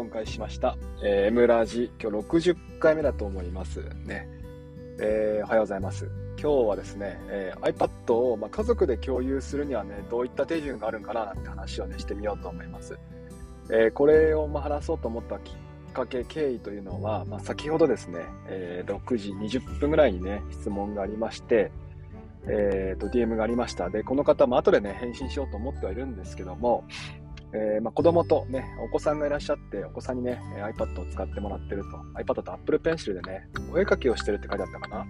[0.00, 0.76] 録音開始しました。
[1.02, 4.28] えー、M ラジ、今日60回目だと思いますね。
[4.98, 6.10] えーおはようございます。
[6.40, 12.98] 今日はですね、えー iPad を、まあ、家族で共有するにはね、どういった手順があるんかななんて話をね、してみようと思います。
[13.70, 21.70] えーこれをまあ話そうと思ったきっかけ、経緯というのは、まあ、先ほどですね、えー6時20分ぐらいにね、質問がありまして、
[22.46, 23.90] えーと、DM がありました。
[23.90, 26.84] で、この方も後でね、返信しようと思ってはいるんですけども、
[27.52, 31.88] えーまあ、子供とね、お子さんがいらっしゃって、お子さんにね、iPad を使ってもらってると。
[32.14, 35.06] iPad と Apple Pencil でね、お絵描きをしてるって書いてあったかな。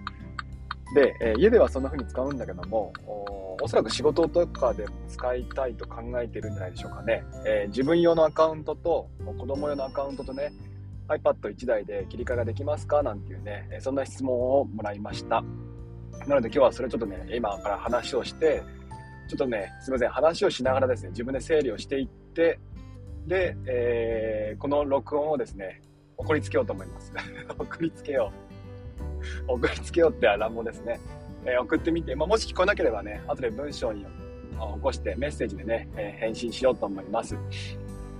[0.95, 7.23] で、えー家ではそんな風に使うんだけども、おおそらく仕事とかでも使いたいと考えてるんじゃないでしょうかね。
[7.45, 10.51] えー自分用のアカウントと、子供用のアカウントとね、
[11.07, 13.03] iPad1 台で切り替えができますか？
[13.03, 15.43] なんていうね、そんな質問をもらいました。
[16.27, 18.63] なので今日はそれちょっとね、今から話をして、
[19.27, 25.81] ちょっとね、すみません、話をしながらですね、自分で整理をしていって、で、えーこの録音をですね、
[26.17, 27.11] 送りつけようと思います。
[27.57, 28.31] 送りつけよ
[29.47, 29.53] う。
[29.53, 30.99] 送りつけようって乱暴ですね。
[31.45, 34.09] えー送ってみて、まあ、もし聞こえなければね、後で文章に起
[34.81, 37.35] こしてメッセージでね、えー返信しようと思います。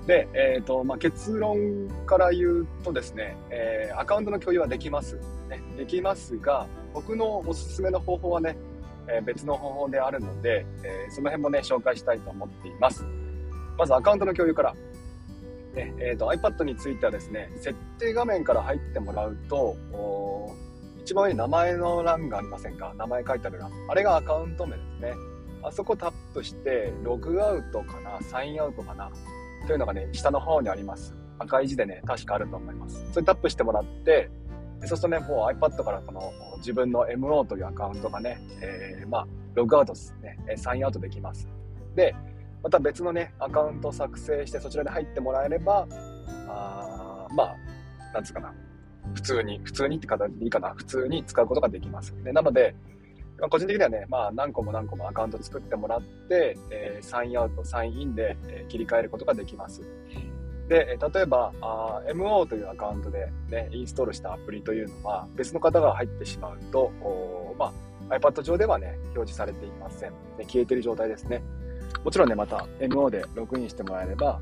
[0.08, 5.16] で、えーとまあ、結論から言うとですね、えーアカウントの共有はできます、
[5.50, 5.62] ね。
[5.78, 8.56] できますが、僕のおすすめの方法はね、
[9.08, 13.06] えー別の方法であるので、えーその辺もね、紹介したいと思っています。
[13.82, 14.76] まずアカウントの共有から。
[15.74, 19.76] ねえー、と iPad についてはですね、設定画面から入ってもらうと、
[21.02, 22.94] 一番上に名前の欄がありませんか？
[22.96, 23.72] 名前書いてある欄。
[23.90, 25.14] あれがアカウント名ですね。
[25.64, 28.22] あそこタップして、ログアウトかな？
[28.22, 29.10] サインアウトかな？
[29.66, 31.16] というのがね、下の方にあります。
[31.40, 33.04] 赤い字でね、確かあると思います。
[33.14, 34.30] それタップしてもらって、
[34.80, 41.48] でそうするとね、もう iPad からこの自分の MO というアカウントがね、えーまあ、ログアウトですね、サインアウトできます。
[41.96, 42.14] で、
[42.64, 45.88] また別のね、アカウント作成して、そちらで入ってもらえれば、
[46.48, 47.56] あまあ、
[48.14, 48.54] なんつうかな、
[49.14, 52.14] 普通に、普通にって形でいいかな、普通に使うことができます。
[52.24, 52.76] でなので、
[53.40, 59.82] まあ個人的にはね、まあ、何個も何個もアカウント作ってもらって、えーサインアウト、サインインで、えー切り替えることができます。
[60.70, 66.92] で、例えばあ MO というアカウントで、ね、インストールしたアプリというのは、別の方が入ってしまうと、
[67.60, 67.74] ま
[68.10, 70.12] あ、iPad 上ではね、表示されていません。
[70.38, 71.42] で消えてる状態ですね。
[72.04, 74.40] もちろんね、また MO でログインしてもらえれば、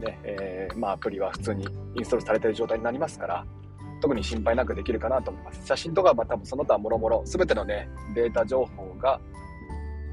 [0.00, 3.44] ね、えーまあ、アプリは普通にインストールされている状態になりますから、
[4.00, 5.66] 特に心配なくできるかなと思います。
[5.66, 9.20] 写真とかはまあ多分その他もろもろ、すべてのね、データ情報が、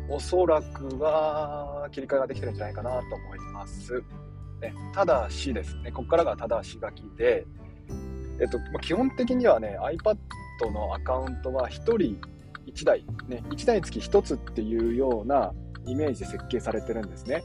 [0.09, 4.01] おそらくは切り替えができてるんじゃないかなと思います。
[4.61, 7.45] ね、ただしですね、ここからがただし書きで、
[8.39, 10.17] えっと、基本的にはね、iPad
[10.71, 12.19] のアカウントは1人
[12.65, 15.53] 1台、ね、1台につき1つっていうような
[15.87, 17.43] イメージで設計されてるんですね。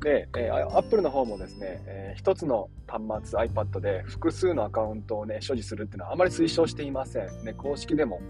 [0.00, 7.44] で、えー、Apple の方もですね、えー一つの端末 iPad で複数のアカウントをね、所持するっていうのはあまり推奨していません。
[7.44, 8.20] ね、公式でも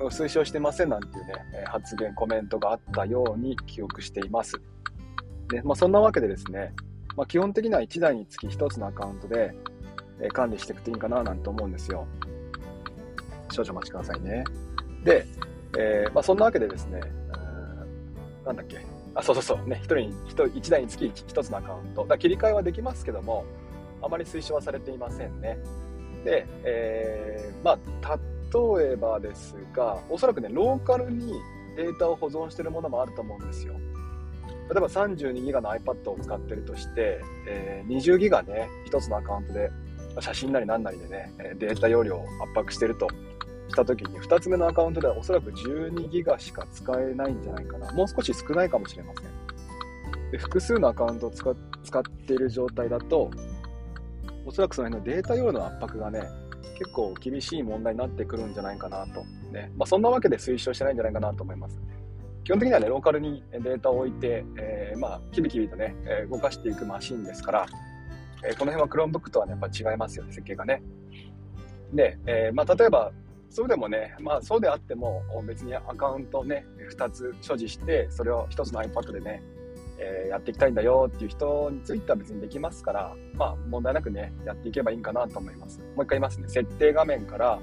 [0.00, 1.32] 推奨してませんなんていうね、
[1.64, 4.60] 発言、コメントがあったように記憶しています。
[5.48, 6.72] で、まあそんなわけでですね、
[7.16, 9.54] まあ基本的には1台につき1つのアカウントで、
[10.20, 12.06] え管理していくといいかななんて思うんですよ。
[13.50, 14.44] 少々お待ちくださいね。
[15.04, 15.26] で、
[15.78, 17.00] えーまあそんなわけでですね、
[18.46, 18.78] なんだっけ、
[19.14, 20.14] あ、そうそうそう、ね、一人に、
[20.54, 22.06] 一台につき一つのアカウント。
[22.06, 23.44] だ切り替えはできますけども、
[24.00, 25.58] あまり推奨はされていませんね。
[26.24, 28.18] で、えーまあ、
[28.78, 31.32] 例えばですが、おそらくね、ローカルに
[31.76, 33.74] データを保存しているものもあると思うんですよ。
[34.70, 39.70] 例えば32ギガの iPad を使ってるとして、えー20ギガね、一つのアカウントで、
[40.20, 43.08] 写真なり何なりでね、データ容量を圧迫してると
[43.74, 47.90] たときに、2つ目のアカウントではおそらく12ギガしか使えないんじゃないかな。
[47.92, 50.30] もう少し少ないかもしれません。
[50.30, 51.54] で複数のアカウントを使っ
[51.84, 53.30] 使っている状態だと、
[54.44, 56.22] おそらくその辺のデータ容量の圧迫がね、
[56.78, 59.24] 結構厳しい問題になってくるんじゃないかなと。
[59.52, 59.70] ね。
[59.76, 61.80] まあ、そんなわけで推奨してないんじゃないかなと思います。
[62.44, 67.66] 基本的にはね、ローカルにデータを置いて、えーまあ、キビキビとね、え動かしていくマシンですから、
[68.44, 70.82] えーこの辺は Chromebook とはね、やっぱ違いますよね、設計がね。
[71.92, 73.10] で、えーまあ、例えば、
[73.56, 79.42] それでもね、まあ、そうであっても、別にアカウントね、2つ所持して、それを1つの iPad でね、
[79.98, 85.80] えーやっていきたいんだよっていう人については別にできますから、まあ、問題なくね、やっていけばいいんかなと思います。
[85.80, 86.48] もう一回言いますね。
[86.48, 87.58] 設定画面から、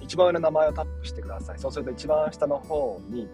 [0.00, 1.58] 一番上の名前をタップしてください。
[1.58, 3.28] そうすると一番下の方に、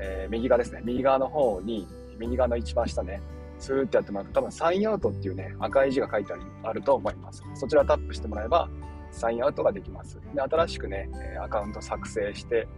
[0.00, 0.80] えー右側ですね。
[0.84, 1.86] 右側の方に、
[2.18, 3.20] 右側の一番下ね、
[3.58, 7.42] スーってやってもらうと多分サインアウトっていうね、赤い字が書いてあるあると思います。
[7.56, 8.70] そちらをタップしてもらえば、
[9.10, 10.20] サインアウトができます。
[10.34, 11.08] で、新しくね、
[11.42, 12.68] アカウント作成して、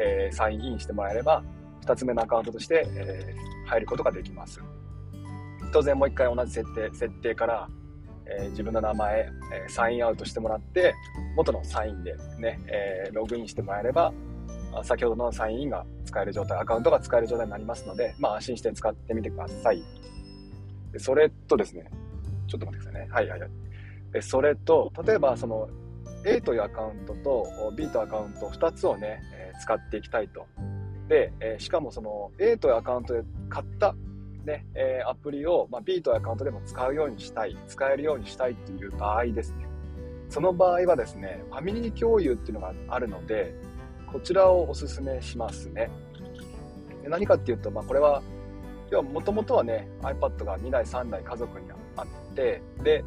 [0.00, 1.42] えーサインインしてもらえれば、
[1.84, 4.60] 2つ目のアカウントとして、えー入ることができます。
[5.72, 7.68] 当然もう一回同じ設定、設定から、
[8.24, 10.94] えー、自分の名前、え、サインアウトしてもらって、
[11.36, 14.12] 元のサインでね、え、ログインしてもらえれば、
[14.82, 19.82] 先ほどのサインインが使える状態、アカウントが使える状態になりますので、まあ安心して使ってみてください。
[20.92, 21.90] でそれとですね、
[22.46, 23.12] ちょっと待ってくださいね。
[23.12, 23.50] はいはいはい。
[24.20, 25.68] それと、例えばその
[26.24, 30.46] A というアカウントと B というアカウント2つをね、え使っていきたいと。
[31.08, 33.94] で、えしかもその A というアカウントで買った
[34.44, 39.66] ね、えアプリを、ま、B というアカウントでも使うようにしたい、使えるようにしたいっていう場合ですね。
[40.28, 43.54] その場合はですね、ファミリー共有っていうのがあるので、
[44.12, 45.90] こちらをおすすめしますね。
[47.08, 48.22] 何かっていうと、まあ、これは、
[48.90, 51.66] 要はもともとはね、iPad が2台、3台家族に
[51.96, 53.04] あって、で、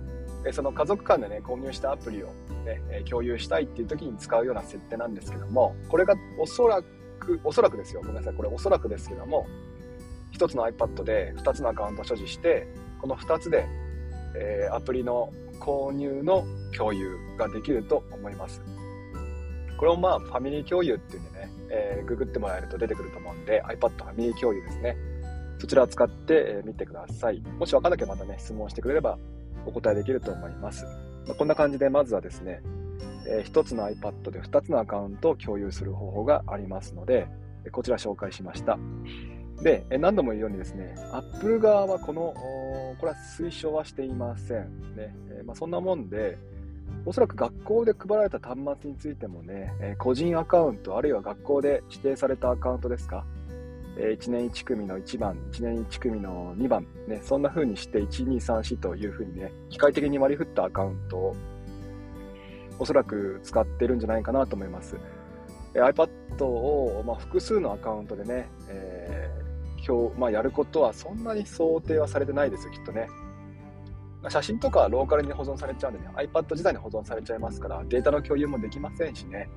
[0.52, 2.28] その家族間でね、購入したアプリを、
[2.66, 6.82] ね、共有したいっていう時に使うような設定なんですけども、これがおそら
[7.20, 9.46] く、おそらくですよ、ごめんなさい、これおそらくですけども、
[10.34, 12.68] 1つの iPad で2つのアカウントを所持して、
[13.00, 13.68] この2つで、
[14.36, 16.46] えー、アプリの購入の
[16.76, 18.62] 共有ができると思います。
[19.78, 24.98] これをまあ、ファミリー共有っていうんでね、えー、ググってもらえると出てくると思うんで、iPad ファミリー共有ですね。
[25.60, 27.42] そちらを使ってみてください。
[27.60, 29.20] もし分からなければまたね、質問してくれれば
[29.66, 30.86] お答えできると思います。
[31.28, 32.62] まあ、こんな感じで、まずはですね、
[33.28, 37.28] えー、1つの iPad で2つのアカウントを共有する方法がありますので、
[37.72, 38.78] こちら紹介しました。
[39.62, 42.34] で、何度も言うようにですね、Apple 側はこの、
[43.00, 44.96] これは推奨はしていません。
[44.96, 46.38] ねえー、まあ、そんなもんで、
[47.06, 53.26] おそらく学校で配られた端末についてもね、え個人アカウント、あるいは学校で指定されたアカウントですか、
[53.98, 61.36] え1年1組の1番、1年1組の2番、ね、そんな風にして1、2、3、4という風にね、機械的に割り振ったアカウントを
[62.80, 64.98] おそらく使ってるんじゃないかなと思います。
[65.74, 73.08] え iPad を、まあ、複数のアカウントでね、えー、表まあ、やることはそんなに想定はされてないですよ、きっとね。
[74.30, 79.50] 写真とかローカルに保存されちゃうんでね、iPad 自体に保存されちゃいますから、データの共有もできませんしね、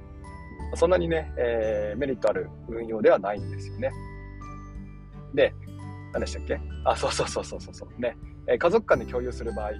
[0.74, 3.92] そんなにね、えー、メリットある運用ではないんですよね。
[5.34, 5.54] で、
[6.12, 6.60] 何でしたっけ？
[6.84, 8.00] あ、そうそうそうそうそうそう。
[8.00, 8.16] ね、
[8.46, 9.72] え、家族間で共有する場合、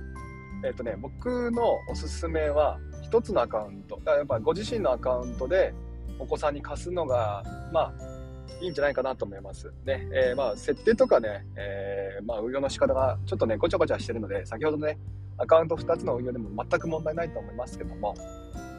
[0.64, 2.78] えっ、とね、僕のおすすめは、
[3.10, 5.74] 1つのアカウント、やっぱご自身のアカウントで
[6.18, 8.14] お子さんに貸すのが、まあ、
[8.60, 9.72] いいんじゃないかなと思います。
[9.84, 14.98] ね、えー、まあ、設定とかね、えー、まあ、運用の仕方がちょっとね、ごちゃごちゃしてるので、先ほどね、
[15.36, 18.14] アカウント2つの運用でも全く問題ないと思いますけども、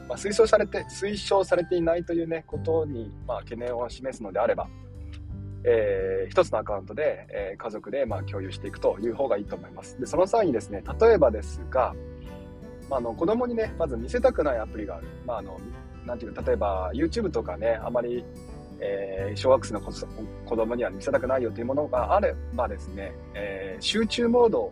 [0.08, 4.68] まあ、推奨されて、推奨されていないというね、ことに、まあ、懸念を示すのであれば、
[5.68, 10.00] えー、1つのアカウントで、えー、家族で、まあ、共有していくという方がいいと思います。
[10.00, 11.96] で、その際にですね、例えばですが、
[12.90, 15.08] まあ、あの子供にね、まず見せたくないアプリがある。
[15.26, 15.60] まあ、あの、
[16.06, 18.24] なんていう、例えば YouTube とかね、あまり
[18.80, 19.92] えー、小学生の子
[20.56, 24.72] 供には見せたくないよというものがあればですね、えー、集中モード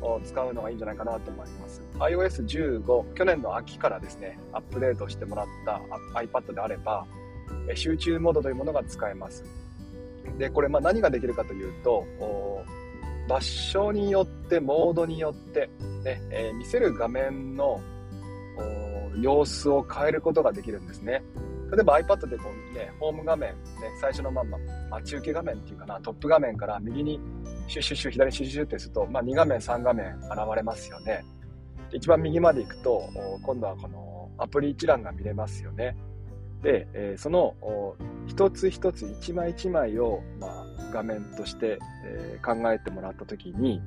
[0.00, 1.82] を使うのがいいんじゃないかなと思います。
[1.98, 5.80] iOS15、去年の秋からですね、アップデートしてもらった
[6.20, 7.06] iPad であれば、
[7.74, 9.44] 集中モードというものが使えます。
[10.36, 12.04] で、これまあ何ができるかというと、
[13.28, 15.70] 場所によって、モードによって、
[16.04, 17.80] ねえー、見せる画面の
[19.20, 21.22] 様子を変えることができるんですね。
[21.70, 23.56] 例えば iPad でこうね、ホーム画面、ね、
[24.00, 24.56] 最初のまま、
[24.90, 27.20] 待ち受け画面っていうかな、トップ画面から右に
[27.66, 31.24] シュッシュッシュ、左にシュッシュッってすると、まあ、2画面、3画面現れますよね。
[31.92, 33.02] 一番右まで行くと、
[33.42, 35.94] 今度はこのアプリ一覧が見れますよね。
[36.62, 37.54] で、えー、その
[38.26, 43.80] 一つ一つ、一枚一枚を、まあ、画面として、えー、考えてもらったときに、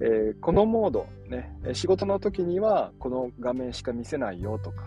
[0.00, 4.84] えー、このモード、ね、仕事の時にはこの画面しか見せないよとか、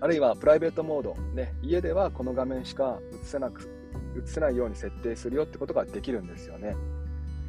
[0.00, 3.70] あるいはプライベートモード、ね、家ではこの画面しか映せなく
[4.16, 6.76] 映せないように設定するよってことができるんですよね。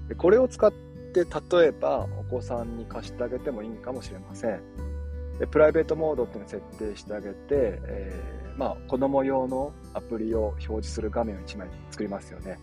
[0.08, 4.62] でこれを使って例えばお子さんに貸してあげてもいいかもしれません。
[5.40, 12.58] でプライベートモードっていうのを設定してあげて、えー、まあ、子供用のアプリを表示する画面を1枚作りますよね。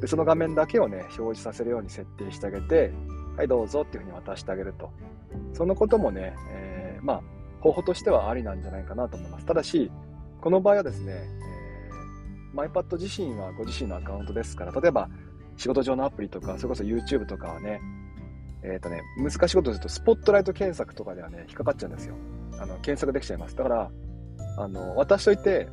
[0.00, 2.92] でその画面だけをね、表示させるように設定してあげて、
[3.36, 4.90] はいどうぞっていうふうに渡してあげると。
[5.52, 7.22] そのこともね、えー、まあ、
[7.60, 9.46] 方法としてはありなんじゃないかなと思います。
[9.46, 9.90] ただし、
[10.40, 15.10] この場合はですね、えー、iPad 自身はご自身のアカウントですから、例えば
[15.56, 17.80] 仕事上のアプリとか、それこそ YouTube とかはね、
[18.66, 22.16] えっ、ー、とね、難しいことすると、スポットライト検索とかではね、引っかかっちゃうんですよ。
[22.58, 23.56] あの、検索できちゃいます。
[23.56, 23.90] だから、
[24.58, 25.68] あの、渡しといて、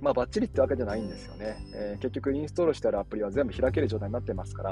[0.00, 1.56] まあ、バッチリってわけじゃないんですよね。
[1.74, 4.70] えー、結局、インストールしてあるアプリは全部開ける状態になってますから、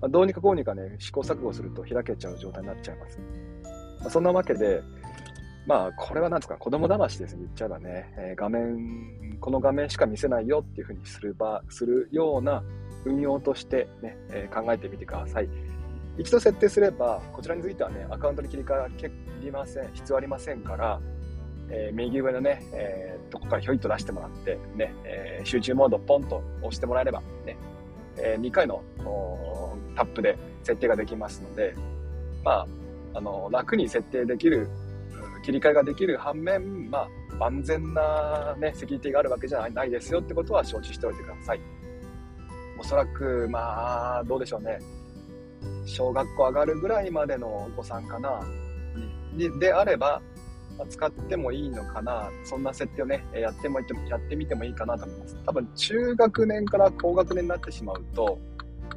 [0.00, 3.20] まあ、どうにかこうにかね、試行錯誤すると開けちゃう状態になっちゃいます。
[4.00, 4.82] まあ、そんなわけで、
[5.66, 12.64] まあ、これはなんですか、子供騙しですね、言っちゃえばね、えー、画面、この画面しか見せないよっていうふうにする場、するような
[13.04, 15.48] 運用としてね、えー、考えてみてください。
[16.18, 19.10] 一度設定すれば、こちらについてはね、アカウントに切り替え
[19.42, 21.00] りません、必要ありませんから、
[21.68, 27.56] えー、右上のね、えー、とこからひょいっと出してもらって、ね、えー、集中モードポンと押してもらえれば、ね、
[28.18, 28.82] えー、2回の
[29.96, 31.74] タップで設定ができますので、
[32.44, 32.66] まあ、
[33.14, 34.68] あの、楽に設定できる、
[35.44, 41.60] 切り替えができる反面、まあ、万全なね、セキュリティがあるわけじゃないですよってことは承知しておいてください。
[42.78, 44.78] おそらく、まあ、どうでしょうね。
[45.84, 48.40] 小学校上がるぐらいまでのお子さんかな、
[49.34, 50.20] にであれば、
[50.88, 55.36] 使ってもいいのかな、そんな設定をね、やってもやってみてもいいかなと思います。
[55.46, 58.38] 多分、中学年から高学年になってしまうと、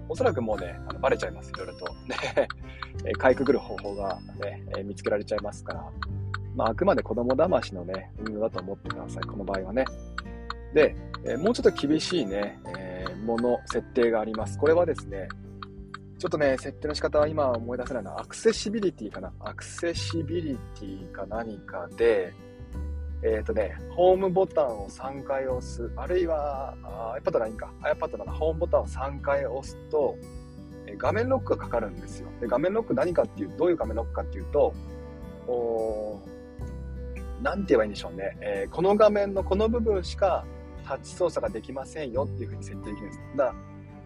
[0.08, 1.86] おそらくもうね、あのバレちゃいます、いろいろと。
[2.08, 5.90] ね、かいくぐる方法がね、見つけられちゃいますから。
[6.56, 9.86] まあ、あくまで子供騙しのね、運用だと思ってください、この場合はね。
[10.74, 14.58] で、えもうちょっと厳しいね、えー、もの、設定があります。
[14.58, 15.28] これはですね、
[16.18, 19.34] ちょっとね、設定の仕方は今思い出せないのは、アクセシビリティかな。
[19.40, 22.34] アクセシビリティか何かで、
[23.22, 26.76] えっ、ー、とね、ホームボタンを3回押す、あるいは、
[27.22, 30.16] iPad ならいいか、iPad ならホームボタンを3回押すと、
[30.88, 32.30] え画面ロックがかかるんですよ。
[32.40, 34.74] で、画面ロック何かっていう、どういう画面ロックかっていうと、
[35.48, 36.22] お
[37.42, 38.38] なんて言えばいいんでしょうね。
[38.42, 40.46] えー、この画面のこの部分しか
[40.88, 43.20] タッチ操作ができませんよっていうふうに設定できるんです。
[43.36, 43.54] だ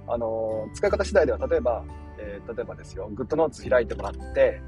[0.10, 1.84] あの、使い方次第では、例えば、
[2.18, 4.62] えー、例えばですよ、GoodNotes 開いてもらって、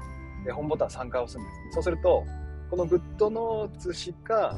[0.44, 1.56] で、ホームボタン3回押すんです。
[1.66, 2.24] ねそうすると、
[2.70, 4.56] この GoodNotes しか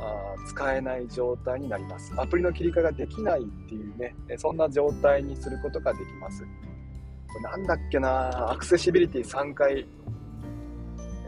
[0.00, 2.12] あ使えない状態になります。
[2.16, 6.42] アプリの切り替えができないっていうね、そんな状態にすることができます。
[6.42, 6.48] こ
[7.38, 9.86] れなんだっけなアクセシビリティ3回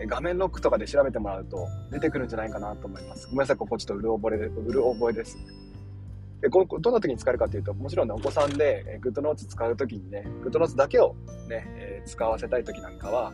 [0.08, 3.26] 画面ロックとかで調べてもらうと出てくるんじゃないかなと思います。
[3.26, 5.38] ごめんなさい、ここちょっとうる覚えで、うる覚えです。
[6.40, 11.14] でこどんな時に使えるかというと、もちろんね、お子さんで、えー、グッドノーツ使う時にね、グッドノーツだけを
[11.48, 13.32] ね、えー、使わせたい時なんかは、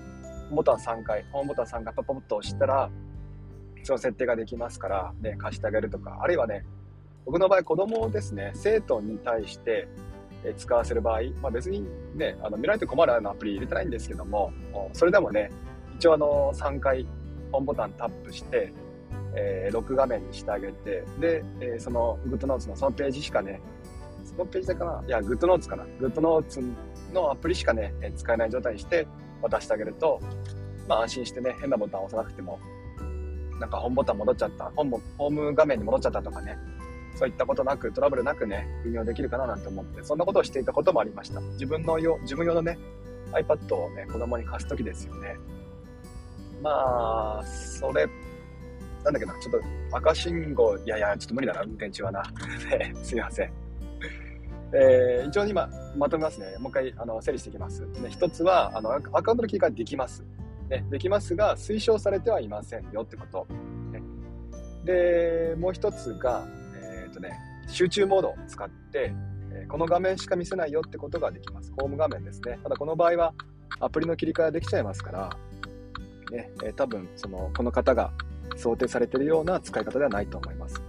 [0.51, 2.91] ボタン3回、ホームボタン3回パパッと押したら、
[3.83, 6.65] その設定ができますから、ね、貸してあげるとか、あるいはね、
[7.25, 9.89] 僕の場合、子供をですね、生徒に対して、
[10.45, 14.53] え使わせる場合、まあ、別にね、あの見られて困るようなアプリ入れてないんですけども、
[14.93, 15.51] それでもね、
[15.97, 17.07] 一応あの3回
[17.53, 18.73] 本ボタンタップして、
[19.35, 23.61] えー、録画面にしてあげて、で、えー、その GoodNotes のそのページしかね、
[24.25, 26.75] そのページだかないや、GoodNotes かな ?GoodNotes
[27.13, 29.07] のアプリしかね、使えない状態にして
[29.41, 30.21] 渡してあげると、
[30.89, 32.59] まあ安心してね、変なボタン押さなくても、
[33.59, 36.59] なんか本ボタン戻っちゃった、本もホーム画面に戻っちゃったとかね、
[37.15, 41.41] そういったことなく、トラブルなくね、運用できるかななんて思って、そんなことをしていたこともありました。
[41.41, 42.79] 自分の用、自分用のね、
[43.33, 45.37] iPad をね、子供に貸すときですよね。
[46.63, 48.09] まあ、それ、
[49.05, 52.23] なんだけな、ちょっと赤信号、いやいや、ちょっと無理だな、運転中はな。
[53.03, 53.53] すいません。
[54.75, 56.57] えー、一応今、まとめますね。
[56.59, 57.83] もう一回、あの、整理していきます。
[57.83, 60.25] ね、一つは、あの、アカウントの切り替えできます。
[60.71, 63.47] ね、できますが、推奨されてはいませんよってこと。
[63.91, 64.03] ね、
[64.85, 66.47] で、もう一つが、
[67.05, 69.13] えっ、とね、集中モードを使って、
[69.55, 71.73] えこの画面しか見せないよってことができます。
[71.79, 72.59] ホーム画面ですね。
[72.63, 73.35] ただこの場合は、
[73.81, 75.37] アプリの切り替えできちゃいますから、
[76.31, 78.13] ね、えー、多分そのこの方が
[78.57, 80.83] 想定されているような使い方ではないと思います。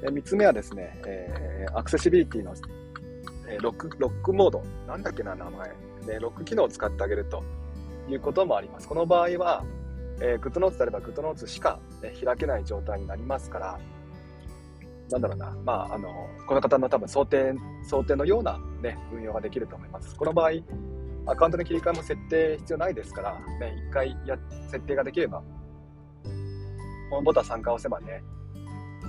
[0.00, 2.54] で3つ目はですね、えー、アクセシビリティの、
[3.48, 5.74] えー、ロックロックモード、なんだっけな、名前、ね、
[6.20, 7.42] ロック機能を使ってあげると
[8.08, 8.88] いうこともあります。
[8.88, 9.64] この場合は、
[10.20, 13.78] えー、GoodNotes であれば GoodNotes しか、ね、開けない状態になりますから、
[15.10, 17.54] なんだろうな、まあ、あの、この方の多分想定、
[17.88, 20.14] 想定のようなね、運用ができると思います。
[20.16, 20.50] この場合、
[21.26, 24.38] アカウントの切り替えも設定必要ないですから、ね、一回や
[24.70, 25.42] 設定ができれば、
[27.10, 28.22] このボタン参加押せばね、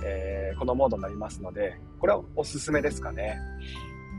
[0.04, 3.38] えー、このモードになりますので、これはおすすめですかね。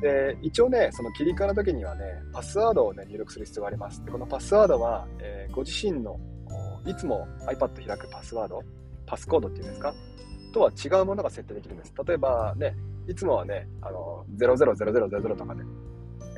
[0.01, 4.03] で、一応ね、その切り替えの時にはね、パスワードをね、入力する必要があります。
[4.03, 6.19] でこのパスワードは、えー、ご自身の、
[6.85, 8.63] いつも iPad 開くパスワード、
[9.05, 9.93] パスコードっていうんですか？
[10.53, 11.93] とは違うものが設定できるんです。
[12.05, 12.75] 例えばね、
[13.07, 15.63] いつもはね、あの、000000とかで、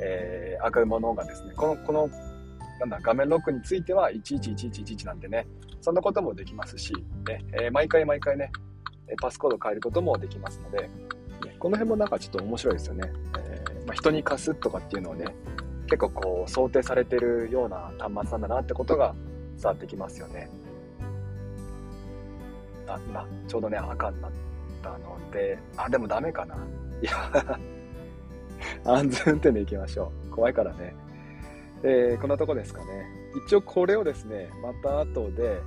[0.01, 2.09] えー、赤いものがですね、この、この、
[2.83, 5.47] なんだ、画面ロックについては111111なんでね、
[5.79, 6.93] そんなこともできますし、
[7.25, 8.51] ね、えー、毎回毎回ね、
[9.21, 10.89] パスコード変えることもできますので、ね、
[11.59, 13.11] この辺もなんかちょっと面白いですよね。
[13.39, 15.33] えー、まあ、人に貸すとかっていうのはね、
[15.85, 19.15] 結構こう想定されてるような端末なんだなってことが
[19.55, 20.49] 伝わってきますよね。
[22.87, 24.31] あ、今、ちょうどね、赤になっ
[24.81, 26.55] たので、あ、でもダメかな。
[27.01, 27.59] いや
[28.85, 30.31] 安全運転で行きましょう。
[30.31, 30.93] 怖いからね。
[31.83, 33.05] えー、こんなとこですかね。
[33.45, 35.61] 一応これをですね、また後で、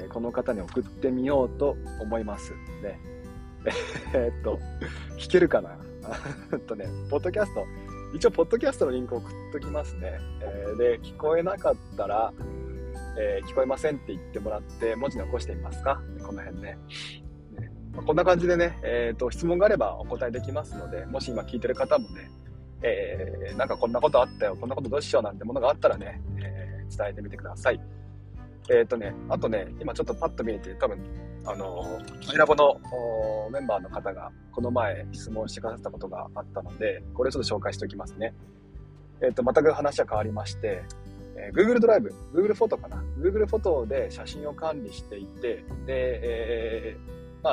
[0.00, 2.52] えー、この方に送ってみようと思います。
[2.82, 3.00] ね。
[4.14, 4.58] えー、っと、
[5.18, 5.78] 弾けるかな？
[6.66, 7.66] とね、ポッドキャスト、
[8.14, 10.18] 一応、ポッドキャストのリンクを送っときますね。
[10.40, 12.32] えー、で、聞こえなかったら、
[13.18, 16.00] えー、聞こえませんって言ってもらって、文字残してみますか？
[16.22, 16.78] この辺ね。
[17.58, 22.30] ねまあ、こんな感じでね、えっ、と、質問があればお答えできますので、もし今聞いてる方もね、
[22.82, 27.80] えー、なんかこんなことあったよ、こんなことどうしようなんてものがあったらね、えー、伝えてみてください。
[28.70, 30.98] えっ、ー、とね、あとね、今ちょっとパッと見えて、多分、
[31.44, 32.78] あの、キラボの
[33.50, 38.34] メンバーの方がこの前質問してくださったことがあったので、これちょっと紹介しておきますね。
[39.22, 40.82] えっ、ー、と、全く話は変わりまして、
[41.36, 43.02] えー、Google ドライブ、Google フォトかな。
[43.18, 47.52] Google フォトで写真を管理していて、で、えー、ま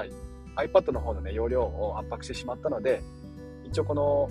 [0.58, 3.02] あ、iPad の方のね、容量を圧迫してしまったので、
[3.64, 4.30] 一応この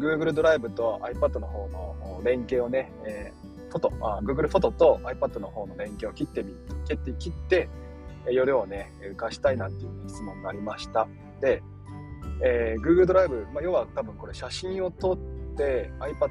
[0.00, 6.54] Google ドライブと iPad の方の連携をね、えー、フォト、あ Google フォトと iPad の方の連携を切ってみ、
[6.86, 7.68] 切って、切って、
[8.30, 11.06] 容量をね、浮かしたいなんていう質問がありました。
[11.40, 11.62] で、
[12.42, 15.16] えー、Google ドライブ、まあ、要は多分これ写真を撮っ
[15.56, 16.30] て iPad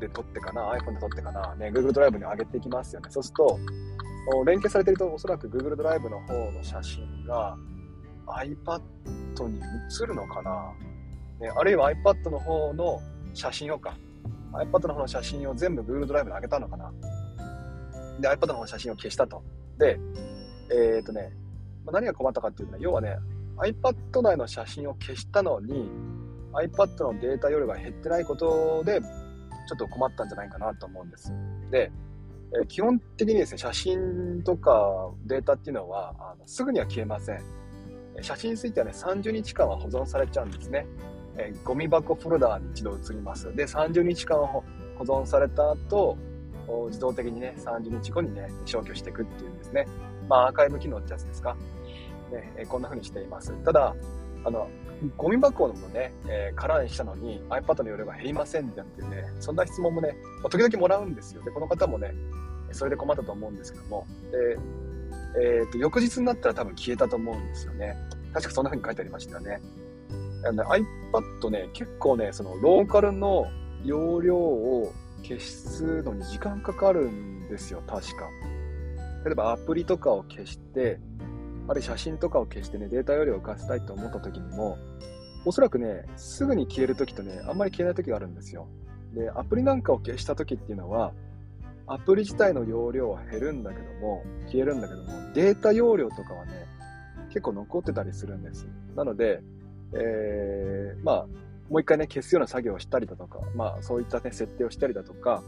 [0.00, 3.08] で撮ってかな、iPhone で撮ってかな、ね、Google ドライブに上げていきますよね。
[3.10, 3.58] そうすると、
[4.44, 7.56] 連携されてるとおそらく Google ドライブの方の写真が
[8.26, 8.80] iPad
[9.48, 9.60] に
[10.02, 10.72] 映るのかな、
[11.40, 13.00] ね、あるいは iPad の方の
[13.34, 13.96] 写真をか、
[14.52, 16.92] iPad の方の写真を全部 Google ドライブに上げたのかな。
[18.20, 19.42] で、iPad の方の写真を消したと。
[19.78, 19.98] で、
[20.70, 21.32] えっ、ー、とね、
[21.84, 23.16] まあ、何が困ったかっていうと、ね、要はね、
[23.58, 25.90] iPad 内の写真を消したのに、
[26.52, 31.32] iPad のデータ容量が減ってないことで、ちょっと困ったんじゃないかなと思うんです。
[31.70, 31.90] で、
[32.58, 37.40] えー、基本的にですね、写真とかデータっていうのは、あのすぐには消えません。
[38.22, 40.86] 写真についてはね、30日間は保存されちゃうんですね。
[41.38, 43.54] えー、ゴミ箱フォルダーに一度移ります。
[43.54, 44.64] で、30日間保
[45.00, 46.16] 存された後、
[46.88, 49.86] 自動的にね、30日後にね、消去していくっていうんですね。
[50.28, 51.56] まあ、アーカイブ機能ってやつですか？
[52.32, 53.52] ね、えこんな風にしています。
[53.64, 53.94] ただ、
[54.44, 54.68] あの、
[55.16, 61.42] ゴミ箱のね、えー、空にしたのに iPad の容量が減りませんなんてね、そんな質問もね、まあ、時々もらうんですよ。
[61.42, 62.14] で、この方もね、
[62.72, 64.58] それで困ったと思うんですけども、で、
[65.40, 67.96] えっ、ー、と、翌日になったら多分消えたと思うんですよね。
[68.32, 69.60] 確かそんな風に書いてありましたよね。
[70.52, 73.46] ね、iPad ね、結構ね、そのローカルの
[73.84, 78.28] 容量を消すのに時間かかるんですよ、確か。
[79.24, 81.00] 例えばアプリとかを消して、
[81.68, 84.78] あるいは写真とかを消してね、データ容量を浮かせたいと思った時にも、
[85.44, 88.68] おそらくね、すぐに消える時とね、あんまり消えない時があるんですよ。
[89.14, 91.12] で、アプリなんかを消した時っていうのは、
[91.88, 96.66] アプリ自体の容量は減るんだけども、消えるんだけども、データ容量とかはね、
[97.28, 98.66] 結構残ってたりするんです。
[98.94, 99.40] なので、
[99.98, 101.26] えー、まあ、
[101.68, 105.42] もう一回ね、消すような作業をしたりだとか、まあ、そういったね、設定をしたりだとか、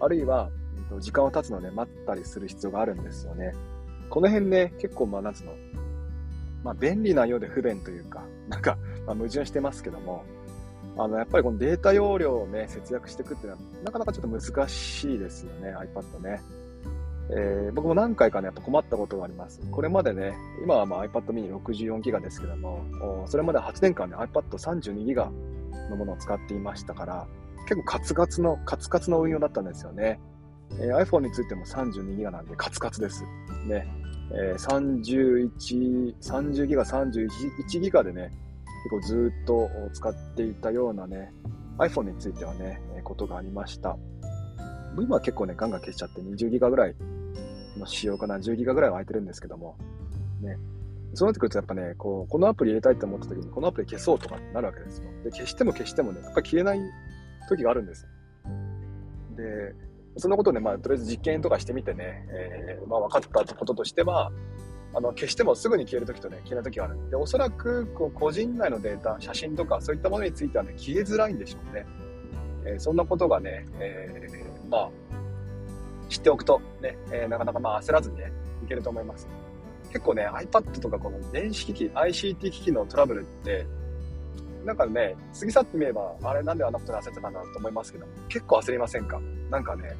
[0.00, 0.50] あるいは、
[1.00, 3.52] 時間を経つので待ったりする必要があるんですよね。
[4.08, 5.52] この辺ね、結構、まあ、なんつうの、
[6.64, 10.24] まあ、便利なようで不便というか、 なんか、まあ、矛盾してますけども、
[10.96, 16.40] あの、やっぱりこのデータ容量をね、節約していくっていうのは、なかなかちょっと難しいですよね、iPad ね。
[17.30, 19.60] えー、僕も何回かね、やっぱ困ったことがあります。
[19.70, 22.84] これまでね、今はまあ iPad mini 64ギガですけども、
[23.26, 25.30] それまで8年間ね、iPad32 ギガ
[25.90, 27.26] のものを使っていましたから、
[27.68, 30.18] 結構カツカツの、カツカツの運用だったんですよね。
[30.80, 33.24] えー、iPhone についても32ギガなんでカツカツです。
[33.66, 33.86] ね。
[34.30, 38.32] えー、31、30ギガ、31ギガでね、
[38.84, 41.32] 結構ずっと使っていたようなね、
[41.78, 43.98] iPhone についてはね、ことがありました。
[44.98, 46.94] 今は結構ね、ガンガン消しちゃって20ギガぐらい
[47.78, 49.76] の仕様かな、10ギガぐらいは空いてるんですけども、
[50.40, 50.56] ね。
[51.14, 55.04] そうなってくるとやっぱね、こう、このアプリ入れたいと思った時に、このアプリ消そうとかってなるわけですよ。
[55.24, 56.80] で、消しても消してもね、やっぱ消えない
[57.48, 58.06] 時があるんです。
[59.36, 59.74] で、
[60.16, 64.32] そんなことね、まあ、とりあえず実験とかしてみてね、えー、まあ、分かったこととしては、
[64.94, 66.98] あの、消してもすぐに消えるときとね、消えないときがある。
[67.10, 71.86] で、おそらく、こう、個人内のデータ、写真とか、そういったものについてはね、消えづらいんでしょうね。
[72.64, 74.90] えー、そんなことがね、えー、まあ、
[76.08, 78.32] 知っておくとね、えー、なかなかまあ焦らずにね、
[78.64, 79.28] いけると思います。
[79.92, 83.66] 結構ね、iPad とかこの電子機器、ICT 機器のトラブルって、
[84.64, 89.20] なんかね、過ぎ去ってみれば、あれなんであんなことに焦ってたんだと思いますけど、結構焦りませんか？
[89.50, 89.96] なんかね、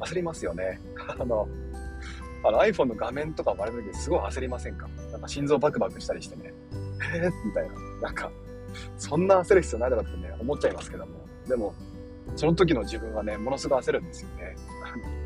[0.00, 0.80] 焦りますよね。
[1.18, 1.46] あの、
[2.42, 4.88] あの iPhone の画面とか割れる時すごい焦りませんか？
[5.12, 6.52] なんか心臓バクバクしたりしてね、
[7.14, 7.74] えー、みたいな。
[8.02, 8.30] なんか、
[8.96, 11.12] そんな焦る必要ないだろうってね、思っちゃいますけども。
[11.46, 11.74] でも、
[12.36, 14.56] その時の自分はね、ものすごい焦るんですよね。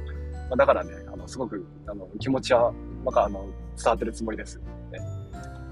[0.51, 2.73] まだからね、あの、すごく、あの、気持ちは、
[3.05, 4.59] なんか、あの、伝わってるつもりです。
[4.59, 4.65] ね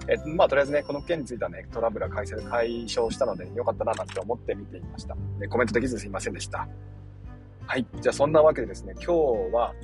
[0.09, 5.15] えまあ、とりあえずね、この件についてはね、トラブルは解消解消したので、よかったななんて思って見ていました。
[5.15, 6.67] ね、コメントできずすいませんでした。
[7.67, 7.87] はい。
[8.01, 9.13] じゃあ、そんなわけでですね、今日
[9.55, 9.75] は、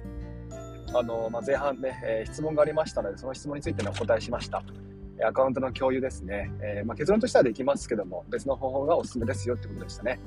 [0.94, 4.64] あの、まあ、前半ね、えー、質問がありましたので、その質問についてのお答えしました。
[5.26, 6.50] アカウントの共有ですね。
[6.60, 10.18] えー、まあ、結論としてはできますけども、別の方法がおすすめですよってことでしたね。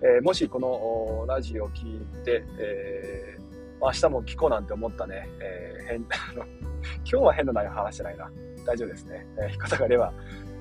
[0.00, 3.47] えー、もしこのラジオを聞いて、えー、
[3.80, 8.30] 明日も聞こうなんて思ったね、えー、変、 あの、今日は変な内容話してないな。
[8.66, 9.26] 大丈夫ですね。
[9.38, 10.12] えー、方があれば、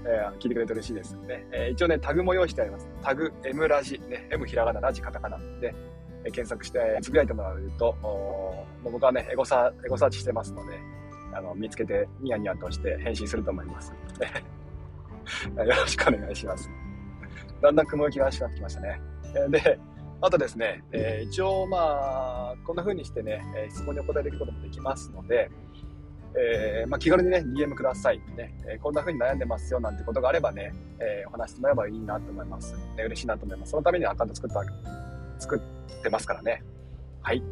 [0.05, 1.45] えー、聞いてくれて嬉しいですね。
[1.51, 2.89] えー、一応ね、タグも用意してあります。
[3.01, 5.73] タグ、M ラジ、ね、M ひらがな、ラジカタカナで、
[6.23, 10.79] えー、検索して、つぶやいてもらうと、お僕はね、エゴサ、エゴサーチしてますので、
[11.33, 13.93] あの、見つけてニヤニヤとして返信すると思います。
[15.55, 16.69] よろしくお願いします。
[17.61, 19.01] だんだん雲行きがしくなってきましたね。
[19.49, 19.79] で、
[20.21, 25.51] あとですね、えー、一応まあ、こんな風にしてね、え質問にお答えできることもできますので、
[26.35, 28.19] えー、まあ、気軽にね、DM ください。
[28.35, 32.73] ね、えこんな風に悩んでますよなんてことがあればね、えーお話してもらえばいいなと思います。
[32.73, 33.71] ね、嬉しいなと思います。
[33.71, 34.63] そのためにアカウント作った、
[35.39, 35.61] 作
[35.99, 36.63] ってますからね。
[37.21, 37.43] はい。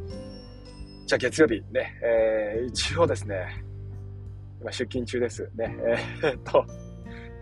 [1.05, 3.63] じゃあ月曜日ね、えー、一応ですね、
[4.59, 5.49] 今出勤中です。
[5.55, 5.77] ね、
[6.23, 6.65] えー、っ と、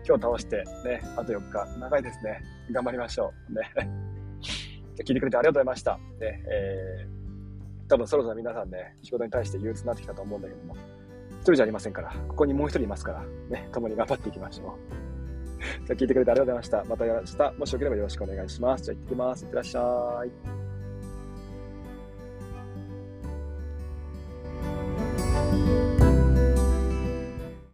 [0.06, 2.42] 今日倒してね、あと4日、長いですね。
[2.70, 3.54] 頑張りましょう。
[3.54, 4.03] ね。
[5.02, 5.98] 聞いてくれてありがとうございました。
[6.20, 10.76] ね、えー、多分そろそろ皆さんね、仕事に対して憂鬱になってきたと思うんだけども、
[11.32, 14.78] 一人じゃありませんから、ここにもう一人いますから、ね、共に頑張っていきましょ
[15.82, 15.86] う。
[15.86, 16.84] じゃ聞いてくれてありがとうございました。
[16.84, 18.84] また明日、もしよければよろしくお願いします。
[18.84, 19.44] じゃあ行ってきます。
[19.44, 20.63] いってらっしゃい。